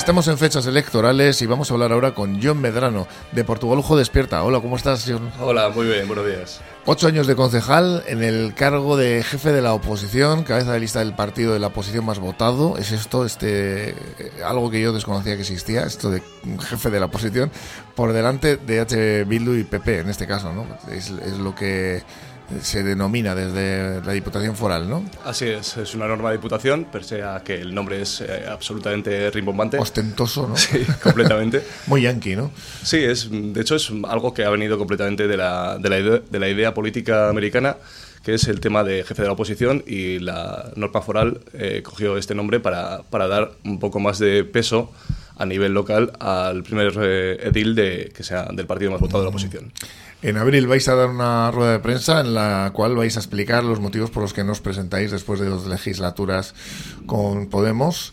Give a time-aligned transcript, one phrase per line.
[0.00, 3.98] estamos en fechas electorales y vamos a hablar ahora con John Medrano, de Portugal Ojo
[3.98, 4.42] Despierta.
[4.42, 5.30] Hola, ¿cómo estás, John?
[5.38, 6.62] Hola, muy bien, buenos días.
[6.86, 11.00] Ocho años de concejal en el cargo de jefe de la oposición, cabeza de lista
[11.00, 12.78] del partido de la oposición más votado.
[12.78, 13.94] ¿Es esto este
[14.42, 16.22] algo que yo desconocía que existía, esto de
[16.60, 17.50] jefe de la oposición,
[17.94, 19.24] por delante de H.
[19.24, 20.66] Bildu y PP en este caso, ¿no?
[20.90, 22.02] es lo que
[22.62, 25.04] se denomina desde la Diputación Foral, ¿no?
[25.24, 29.30] Así es, es una norma de Diputación, pero sea que el nombre es eh, absolutamente
[29.30, 29.78] rimbombante.
[29.78, 30.56] Ostentoso, ¿no?
[30.56, 31.62] Sí, completamente.
[31.86, 32.50] Muy yankee, ¿no?
[32.82, 36.20] Sí, es, de hecho es algo que ha venido completamente de la, de la, idea,
[36.30, 37.76] de la idea política americana
[38.22, 42.18] que es el tema de jefe de la oposición y la norma foral eh, cogió
[42.18, 44.92] este nombre para, para, dar un poco más de peso
[45.38, 49.24] a nivel local al primer eh, edil de, que sea del partido más votado de
[49.24, 49.72] la oposición.
[50.22, 53.64] En abril vais a dar una rueda de prensa en la cual vais a explicar
[53.64, 56.54] los motivos por los que nos presentáis después de dos legislaturas
[57.06, 58.12] con Podemos.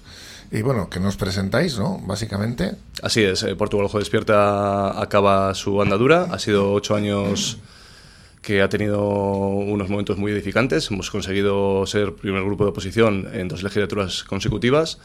[0.49, 1.99] Y bueno, que nos presentáis, ¿no?
[2.05, 2.75] Básicamente.
[3.03, 6.29] Así es, eh, Portugal Ojo Despierta acaba su andadura.
[6.31, 7.57] Ha sido ocho años
[8.41, 10.89] que ha tenido unos momentos muy edificantes.
[10.89, 14.97] Hemos conseguido ser primer grupo de oposición en dos legislaturas consecutivas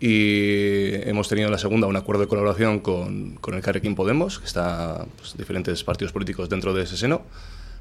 [0.00, 4.38] y hemos tenido en la segunda un acuerdo de colaboración con, con el Carrequín Podemos,
[4.38, 7.22] que está pues, diferentes partidos políticos dentro de ese seno,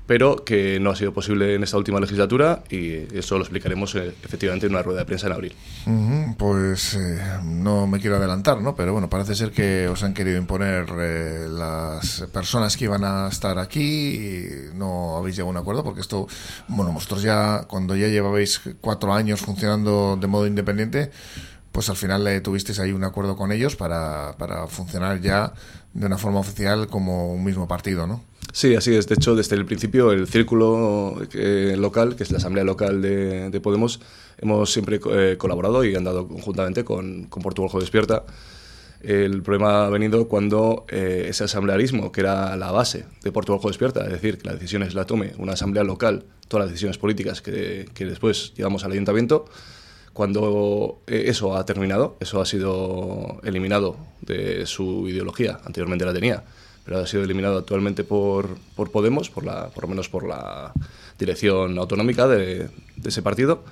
[0.09, 4.11] pero que no ha sido posible en esta última legislatura y eso lo explicaremos eh,
[4.23, 5.55] efectivamente en una rueda de prensa en abril.
[6.35, 8.75] pues eh, no me quiero adelantar, ¿no?
[8.75, 13.27] pero bueno, parece ser que os han querido imponer eh, las personas que iban a
[13.27, 16.27] estar aquí y no habéis llegado a un acuerdo, porque esto,
[16.67, 21.11] bueno, vosotros ya, cuando ya llevabais cuatro años funcionando de modo independiente,
[21.71, 25.53] pues al final le tuvisteis ahí un acuerdo con ellos para, para funcionar ya
[25.93, 28.23] de una forma oficial como un mismo partido, ¿no?
[28.51, 29.07] Sí, así es.
[29.07, 33.59] De hecho, desde el principio, el círculo eh, local, que es la Asamblea Local de,
[33.61, 33.99] Podemos,
[34.39, 38.23] hemos siempre eh, colaborado y andado conjuntamente con, con Portugal Despierta.
[39.01, 44.03] El problema ha venido cuando eh, ese asamblearismo, que era la base de Portugal Despierta,
[44.05, 47.87] es decir, que las decisiones la tome una asamblea local, todas las decisiones políticas que,
[47.93, 49.45] que después llevamos al ayuntamiento,
[50.19, 56.43] cuando eh, eso ha terminado, eso ha sido eliminado de su ideología, anteriormente la tenía,
[56.83, 60.73] pero ha sido eliminado actualmente por, por Podemos, por, la, por lo menos por la
[61.17, 62.67] dirección autonómica de,
[63.01, 63.63] ese partido.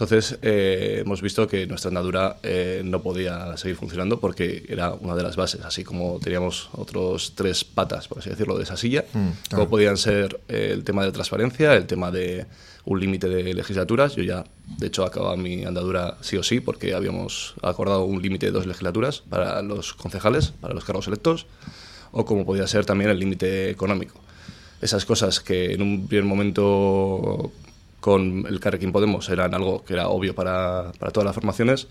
[0.00, 5.14] Entonces eh, hemos visto que nuestra andadura eh, no podía seguir funcionando porque era una
[5.14, 9.04] de las bases, así como teníamos otros tres patas, por así decirlo, de esa silla,
[9.12, 12.46] mm, como podían ser el tema de transparencia, el tema de
[12.86, 14.16] un límite de legislaturas.
[14.16, 14.46] Yo ya,
[14.78, 18.64] de hecho, acababa mi andadura sí o sí, porque habíamos acordado un límite de dos
[18.64, 21.46] legislaturas para los concejales, para los cargos electos,
[22.10, 24.18] o como podía ser también el límite económico.
[24.80, 27.52] Esas cosas que en un primer momento
[28.00, 31.88] con el Carrequín Podemos eran algo que era obvio para, para todas las formaciones,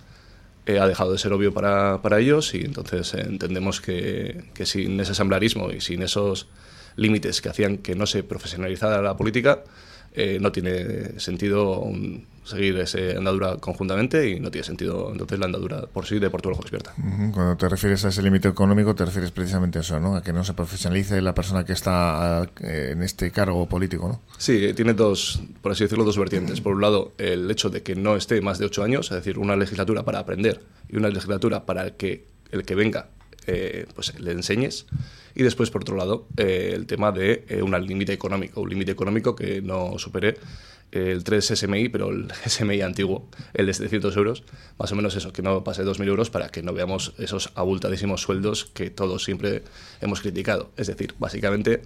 [0.65, 4.99] eh, ha dejado de ser obvio para, para ellos y entonces entendemos que, que sin
[4.99, 6.47] ese asamblearismo y sin esos
[6.95, 9.63] límites que hacían que no se profesionalizara la política,
[10.13, 11.83] eh, no tiene sentido
[12.43, 16.57] seguir esa andadura conjuntamente y no tiene sentido entonces la andadura por sí de Portugal
[16.59, 16.93] Despierta.
[17.31, 20.15] Cuando te refieres a ese límite económico, te refieres precisamente a eso, ¿no?
[20.15, 24.21] A que no se profesionalice la persona que está eh, en este cargo político, ¿no?
[24.37, 26.59] Sí, tiene dos, por así decirlo, dos vertientes.
[26.61, 29.37] Por un lado, el hecho de que no esté más de ocho años, es decir,
[29.37, 33.09] una legislatura para aprender y una legislatura para que el que venga
[33.47, 34.85] eh, pues le enseñes.
[35.35, 38.91] Y después, por otro lado, eh, el tema de eh, un límite económico, un límite
[38.91, 40.37] económico que no supere
[40.91, 44.43] el 3 SMI, pero el SMI antiguo, el de 700 euros,
[44.77, 47.51] más o menos eso, que no pase de 2.000 euros para que no veamos esos
[47.55, 49.63] abultadísimos sueldos que todos siempre
[50.01, 50.71] hemos criticado.
[50.77, 51.83] Es decir, básicamente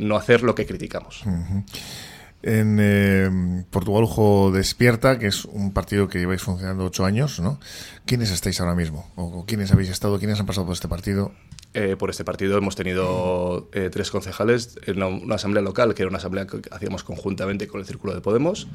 [0.00, 1.24] no hacer lo que criticamos
[2.46, 7.58] en eh, Portugal Ojo Despierta, que es un partido que lleváis funcionando ocho años, ¿no?
[8.06, 9.10] ¿Quiénes estáis ahora mismo?
[9.16, 10.18] ¿O quiénes habéis estado?
[10.20, 11.32] ¿Quiénes han pasado por este partido?
[11.74, 16.08] Eh, por este partido hemos tenido eh, tres concejales en una, asamblea local, que era
[16.08, 18.68] una asamblea que hacíamos conjuntamente con el Círculo de Podemos,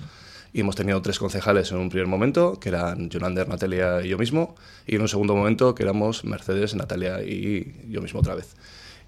[0.51, 4.17] y hemos tenido tres concejales en un primer momento, que eran Jonander, Natalia y yo
[4.17, 8.53] mismo, y en un segundo momento que éramos Mercedes, Natalia y yo mismo otra vez.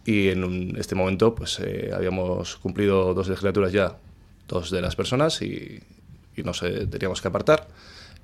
[0.06, 1.62] Y en este momento pues
[1.94, 3.98] habíamos cumplido dos legislaturas ya
[4.53, 5.81] dos de las personas y,
[6.35, 7.67] y no sé, teníamos que apartar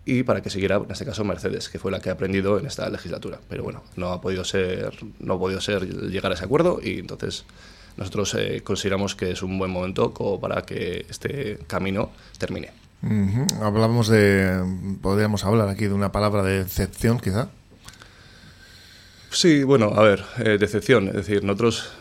[0.05, 2.65] y para que siguiera, en este caso, Mercedes, que fue la que ha aprendido en
[2.65, 3.39] esta legislatura.
[3.47, 6.99] Pero bueno, no ha podido ser, no ha podido ser llegar a ese acuerdo y
[6.99, 7.45] entonces
[7.97, 12.71] nosotros eh, consideramos que es un buen momento como para que este camino termine.
[13.61, 14.61] Hablamos de,
[15.01, 17.49] podríamos hablar aquí de una palabra de decepción, quizá.
[19.31, 21.07] Sí, bueno, a ver, eh, decepción.
[21.09, 21.91] Es decir, nosotros,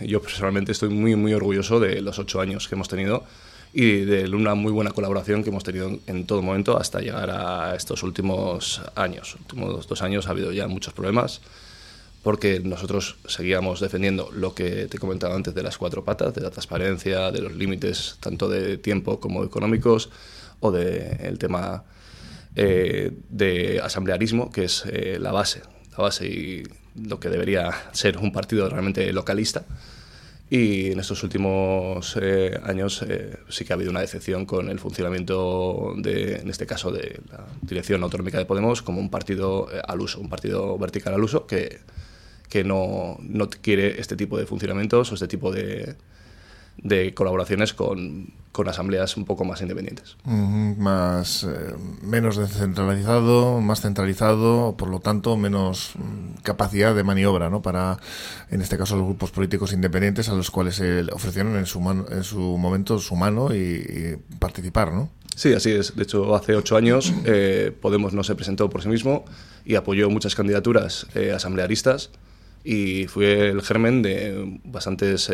[0.00, 3.24] yo personalmente estoy muy, muy orgulloso de los ocho años que hemos tenido
[3.72, 7.74] y de una muy buena colaboración que hemos tenido en todo momento hasta llegar a
[7.74, 9.36] estos últimos años.
[9.36, 11.40] últimos dos años ha habido ya muchos problemas
[12.26, 16.40] porque nosotros seguíamos defendiendo lo que te he comentado antes de las cuatro patas, de
[16.40, 20.10] la transparencia, de los límites tanto de tiempo como económicos
[20.58, 21.84] o del tema
[22.56, 26.64] eh, de asamblearismo, que es eh, la base, la base y
[26.96, 29.64] lo que debería ser un partido realmente localista.
[30.48, 33.04] Y en estos últimos eh, años
[33.48, 37.44] sí que ha habido una decepción con el funcionamiento, de, en este caso, de la
[37.62, 41.80] Dirección Autonómica de Podemos como un partido al uso, un partido vertical al uso que,
[42.48, 45.96] que no, no quiere este tipo de funcionamientos o este tipo de,
[46.78, 50.16] de colaboraciones con, con, asambleas un poco más independientes.
[50.24, 57.62] más eh, menos descentralizado, más centralizado, por lo tanto menos mm, capacidad de maniobra, ¿no?
[57.62, 57.98] Para,
[58.50, 61.80] en este caso, los grupos políticos independientes a los cuales se ofrecieron en su,
[62.10, 65.10] en su momento su mano y, participar, ¿no?
[65.34, 65.94] Sí, así es.
[65.96, 69.26] De hecho, hace ocho años eh, Podemos no se presentó por sí mismo
[69.66, 72.10] y apoyó muchas candidaturas eh, asamblearistas
[72.64, 75.30] y fue el germen de bastantes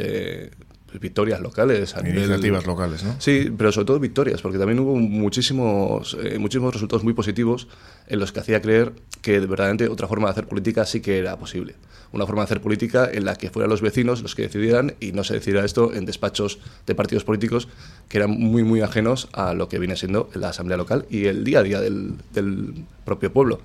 [1.00, 1.97] victorias locales.
[1.97, 3.15] A Iniciativas locales, ¿no?
[3.19, 7.69] Sí, pero sobre todo victorias, porque también hubo muchísimos, eh, muchísimos resultados muy positivos
[8.09, 11.37] en los que hacía creer que verdaderamente otra forma de hacer política sí que era
[11.39, 11.75] posible.
[12.12, 15.12] Una forma de hacer política en la que fueran los vecinos los que decidieran y
[15.12, 17.69] no se decidiera esto en despachos de partidos políticos
[18.09, 21.44] que eran muy, muy ajenos a lo que viene siendo la asamblea local y el
[21.44, 23.61] día a día del, del propio pueblo.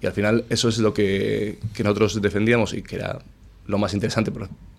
[0.00, 3.20] Y al final eso es lo que, que nosotros defendíamos y que era
[3.66, 4.30] lo más interesante,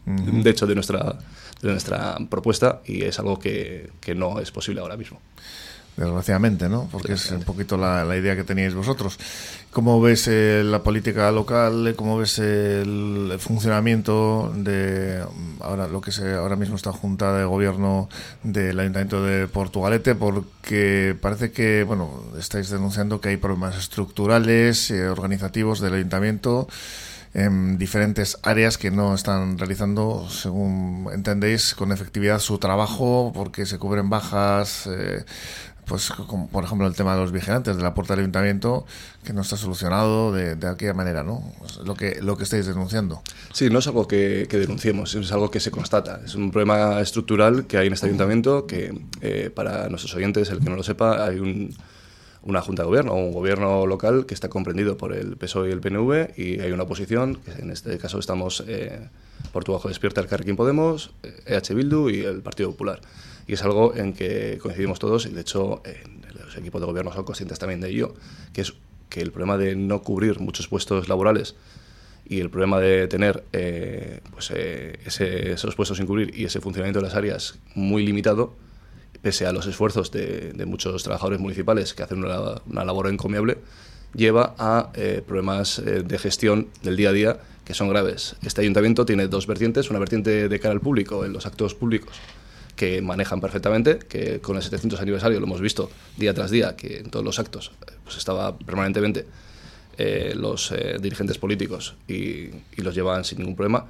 [0.06, 1.18] de hecho, de nuestra,
[1.62, 5.20] de nuestra propuesta y es algo que, que no es posible ahora mismo.
[5.98, 6.90] Desgraciadamente, ¿no?
[6.92, 9.18] Porque es un poquito la, la, idea que teníais vosotros.
[9.72, 11.94] ¿Cómo ves eh, la política local?
[11.96, 15.24] ¿Cómo ves el, funcionamiento de
[15.62, 18.10] ahora lo que se ahora mismo está junta de gobierno
[18.44, 20.16] del Ayuntamiento de Portugalete?
[20.16, 26.68] Porque parece que, bueno, estáis denunciando que hay problemas estructurales, eh, organizativos del Ayuntamiento
[27.36, 33.78] en diferentes áreas que no están realizando, según entendéis, con efectividad su trabajo, porque se
[33.78, 35.26] cubren bajas, eh,
[35.86, 36.14] pues
[36.50, 38.86] por ejemplo el tema de los vigilantes de la puerta del ayuntamiento,
[39.26, 41.44] que no está solucionado de, de aquella manera, ¿no?
[41.84, 43.22] Lo que, lo que estáis denunciando.
[43.52, 46.22] Sí, no es algo que, que, denunciemos, es algo que se constata.
[46.24, 50.60] Es un problema estructural que hay en este ayuntamiento, que eh, para nuestros oyentes, el
[50.60, 51.76] que no lo sepa, hay un
[52.46, 55.72] una junta de gobierno o un gobierno local que está comprendido por el PSOE y
[55.72, 59.10] el PNV y hay una oposición, que en este caso estamos eh,
[59.52, 61.12] por tu bajo despierta el Carrequín Podemos,
[61.46, 63.02] EH Bildu y el Partido Popular.
[63.48, 65.82] Y es algo en que coincidimos todos y de hecho
[66.44, 68.14] los equipos de gobierno son conscientes también de ello,
[68.54, 68.74] que es
[69.10, 71.56] que el problema de no cubrir muchos puestos laborales
[72.28, 77.00] y el problema de tener eh, pues, eh, esos puestos sin cubrir y ese funcionamiento
[77.00, 78.54] de las áreas muy limitado,
[79.25, 83.57] pese a los esfuerzos de, muchos trabajadores municipales que hacen una, labor encomiable,
[84.13, 88.36] lleva a eh, problemas eh, de gestión del día a día que son graves.
[88.44, 92.16] Este ayuntamiento tiene dos vertientes, una vertiente de cara al público, en los actos públicos,
[92.75, 97.00] que manejan perfectamente, que con el 700 aniversario lo hemos visto día tras día, que
[97.00, 99.25] en todos los actos eh, pues estaba permanentemente
[100.36, 103.86] los dirigentes políticos y, y los llevaban sin ningún problema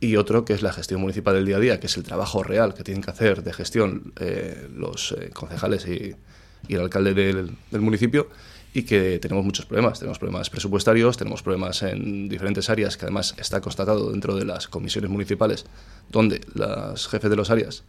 [0.00, 2.42] y otro que es la gestión municipal del día a día, que es el trabajo
[2.42, 6.16] real que tienen que hacer de gestión eh, los eh, concejales y,
[6.68, 8.28] el alcalde del, del, municipio
[8.72, 9.98] y que tenemos muchos problemas.
[9.98, 14.68] Tenemos problemas presupuestarios, tenemos problemas en diferentes áreas que además está constatado dentro de las
[14.68, 15.64] comisiones municipales,
[16.10, 17.82] donde los jefes de las áreas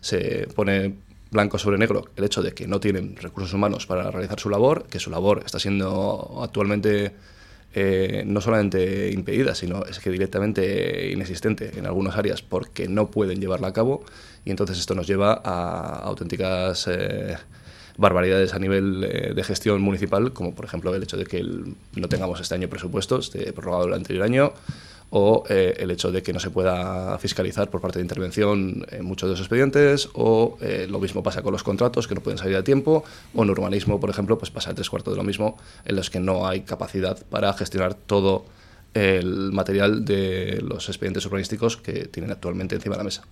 [0.00, 0.96] se pone
[1.30, 4.86] blanco sobre negro el hecho de que no tienen recursos humanos para realizar su labor,
[4.88, 7.12] que su labor está siendo actualmente
[7.72, 13.40] eh, no solamente impedida, sino es que directamente inexistente en algunas áreas porque no pueden
[13.40, 14.04] llevarla a cabo
[14.44, 17.36] y entonces esto nos lleva a auténticas eh,
[17.96, 22.08] barbaridades a nivel eh, de gestión municipal, como por ejemplo el hecho de que no
[22.08, 24.52] tengamos este año presupuestos, de prorrogado el anterior año,
[25.10, 29.04] o eh, el hecho de que no se pueda fiscalizar por parte de intervención en
[29.04, 32.38] muchos de los expedientes, o eh, lo mismo pasa con los contratos que no pueden
[32.38, 35.58] salir a tiempo, o en urbanismo, por ejemplo, pues pasa tres cuartos de lo mismo,
[35.84, 38.44] en los que no hay capacidad para gestionar todo
[38.92, 43.22] el material de los expedientes urbanísticos que tienen actualmente encima de la mesa.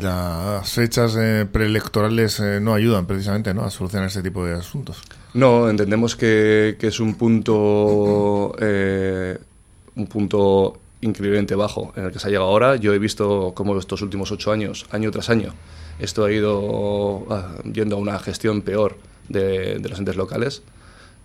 [0.00, 3.64] Las fechas eh, preelectorales no ayudan precisamente ¿no?
[3.64, 4.98] a solucionar este tipo de asuntos.
[5.32, 8.54] No, entendemos que, que es un punto,
[9.94, 12.76] un punto increíblemente bajo en el que se ha llegado ahora.
[12.76, 15.52] Yo he visto cómo estos últimos ocho años, año tras año,
[15.98, 18.96] esto ha ido ah, yendo a una gestión peor
[19.28, 20.62] de, los entes locales,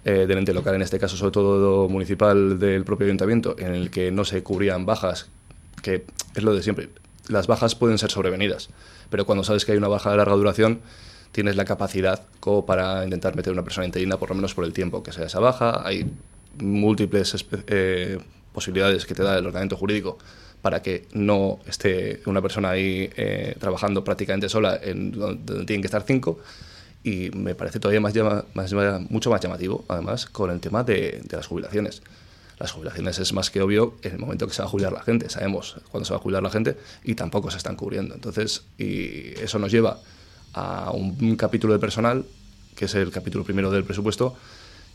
[0.03, 3.89] eh, del ente local en este caso, sobre todo municipal del propio ayuntamiento, en el
[3.89, 5.29] que no se cubrían bajas,
[5.81, 6.05] que
[6.36, 6.89] es lo de siempre.
[7.27, 8.69] Las bajas pueden ser sobrevenidas,
[9.10, 10.81] pero cuando sabes que hay una baja de larga duración,
[11.31, 14.74] tienes la capacidad como para intentar meter una persona interina por lo menos por el
[14.74, 15.86] tiempo que sea esa baja.
[15.86, 16.10] Hay
[16.60, 18.17] múltiples eh,
[18.57, 20.17] posibilidades que te da el ordenamiento jurídico
[20.63, 25.85] para que no esté una persona ahí eh, trabajando prácticamente sola en donde tienen que
[25.85, 26.39] estar cinco.
[27.03, 28.15] Y me parece todavía más,
[28.55, 28.73] más,
[29.11, 32.01] mucho más llamativo, además, con el tema de, de, las jubilaciones.
[32.57, 35.03] Las jubilaciones es más que obvio en el momento que se va a jubilar la
[35.03, 35.29] gente.
[35.29, 38.15] Sabemos cuándo se va a jubilar la gente y tampoco se están cubriendo.
[38.15, 39.99] Entonces, y eso nos lleva
[40.53, 42.25] a un capítulo de personal,
[42.75, 44.35] que es el capítulo primero del presupuesto,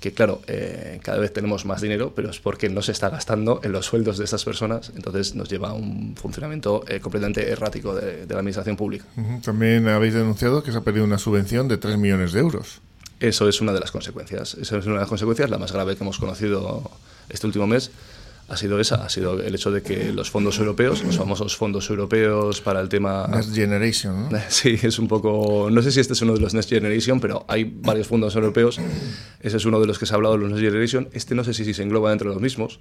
[0.02, 3.60] que claro, eh, cada vez tenemos más dinero, pero es porque no se está gastando
[3.62, 7.94] en los sueldos de estas personas, entonces nos lleva a un funcionamiento eh, completamente errático
[7.94, 9.04] de, la administración pública.
[9.44, 12.80] También habéis denunciado que se ha perdido una subvención de 3 millones de euros.
[13.20, 15.94] Eso es una de las consecuencias, esa es una de las consecuencias, la más grave
[15.94, 16.90] que hemos conocido
[17.28, 17.92] este último mes,
[18.48, 21.88] ha sido esa, ha sido el hecho de que los fondos europeos, los famosos fondos
[21.88, 23.26] europeos para el tema...
[23.28, 24.38] Next Generation, ¿no?
[24.48, 25.68] Sí, es un poco...
[25.70, 28.78] No sé si este es uno de los Next Generation, pero hay varios fondos europeos.
[29.40, 31.08] Ese es uno de los que se ha hablado de los Next Generation.
[31.12, 32.78] Este no sé si, se engloba dentro de los mismos,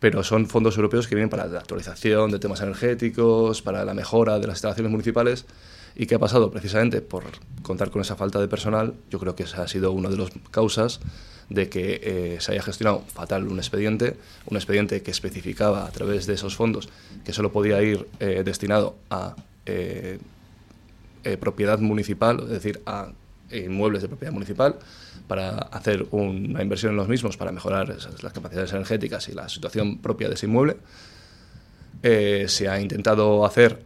[0.00, 4.38] pero son fondos europeos que vienen para la actualización de temas energéticos, para la mejora
[4.38, 5.46] de las instalaciones municipales.
[5.94, 6.50] ¿Y qué ha pasado?
[6.50, 7.24] Precisamente por
[7.62, 10.30] contar con esa falta de personal, yo creo que esa ha sido una de las
[10.50, 11.00] causas
[11.48, 16.26] de que eh, se haya gestionado fatal un expediente, un expediente que especificaba a través
[16.26, 16.88] de esos fondos
[17.24, 20.18] que solo podía ir eh, destinado a eh,
[21.40, 23.10] propiedad municipal, es decir, a
[23.50, 24.76] inmuebles de propiedad municipal,
[25.26, 29.98] para hacer una inversión en los mismos, para mejorar las capacidades energéticas y la situación
[29.98, 30.76] propia de ese inmueble.
[32.02, 33.82] se ha intentado hacer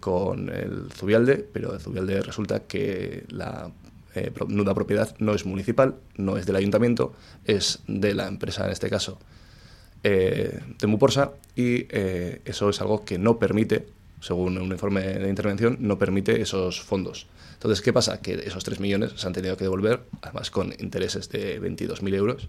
[0.00, 3.70] con el Zubialde, pero el Zubialde resulta que la
[4.14, 7.14] eh, nuda propiedad no es municipal, no es del ayuntamiento,
[7.44, 9.18] es de la empresa, en este caso,
[10.02, 13.86] eh, de Muporsa, y eh, eso es algo que no permite,
[14.20, 17.26] según un informe de intervención, no permite esos fondos.
[17.54, 18.20] Entonces, ¿qué pasa?
[18.20, 22.48] Que esos 3 millones se han tenido que devolver, además con intereses de 22.000 euros,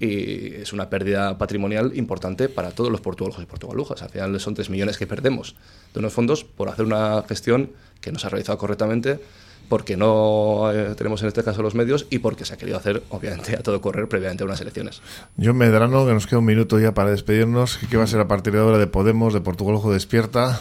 [0.00, 4.02] y es una pérdida patrimonial importante para todos los portugalujos y portugalujas.
[4.02, 5.54] Al final son 3 millones que perdemos
[5.92, 9.20] de unos fondos por hacer una gestión que no se ha realizado correctamente,
[9.68, 13.02] porque no eh, tenemos en este caso los medios y porque se ha querido hacer,
[13.10, 15.02] obviamente, a todo correr previamente a unas elecciones.
[15.42, 18.28] John Medrano, que nos queda un minuto ya para despedirnos, ¿qué va a ser a
[18.28, 20.60] partir de ahora de Podemos, de Portugal Ojo Despierta?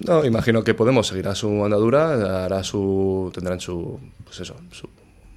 [0.00, 4.88] No, imagino que Podemos seguirá su andadura, hará su, tendrán su, pues eso, su,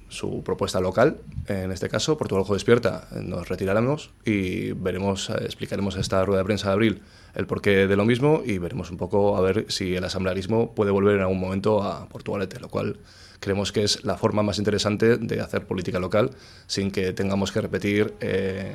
[0.08, 1.18] su propuesta local,
[1.48, 6.44] en este caso, Portugal Ojo Despierta, nos retiraremos y veremos, eh, explicaremos esta rueda de
[6.44, 7.02] prensa de abril
[7.34, 10.90] el porqué de lo mismo y veremos un poco a ver si el asamblearismo puede
[10.90, 12.98] volver en algún momento a Portugalete, lo cual
[13.40, 16.30] creemos que es la forma más interesante de hacer política local
[16.66, 18.72] sin que tengamos que repetir eh,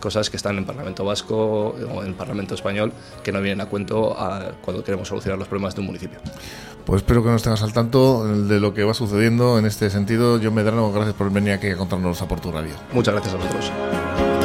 [0.00, 3.60] cosas que están en el Parlamento Vasco o en el Parlamento Español que no vienen
[3.60, 4.16] a cuento
[4.62, 6.18] cuando queremos solucionar los problemas de un municipio.
[6.84, 10.38] Pues espero que nos tengas al tanto de lo que va sucediendo en este sentido.
[10.38, 12.76] Yo Medrano, gracias por venir aquí a contarnos a Portugal Radio.
[12.92, 14.37] Muchas gracias a vosotros.